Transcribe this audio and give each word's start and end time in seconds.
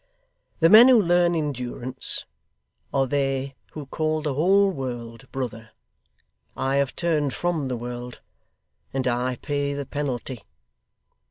The 0.61 0.69
men 0.69 0.87
who 0.87 0.99
learn 0.99 1.35
endurance, 1.35 2.25
are 2.91 3.05
they 3.05 3.53
who 3.73 3.85
call 3.85 4.23
the 4.23 4.33
whole 4.33 4.71
world, 4.71 5.31
brother. 5.31 5.69
I 6.57 6.77
have 6.77 6.95
turned 6.95 7.35
FROM 7.35 7.67
the 7.67 7.77
world, 7.77 8.19
and 8.91 9.07
I 9.07 9.35
pay 9.43 9.75
the 9.75 9.85
penalty. 9.85 10.43